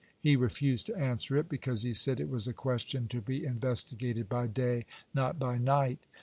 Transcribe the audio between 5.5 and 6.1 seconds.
night.